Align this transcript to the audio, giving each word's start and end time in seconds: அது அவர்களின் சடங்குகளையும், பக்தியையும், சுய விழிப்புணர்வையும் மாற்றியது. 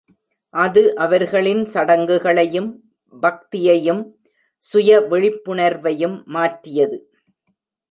அது 0.53 0.95
அவர்களின் 0.95 1.61
சடங்குகளையும், 1.65 2.69
பக்தியையும், 3.23 4.01
சுய 4.65 4.99
விழிப்புணர்வையும் 5.11 6.17
மாற்றியது. 6.25 6.99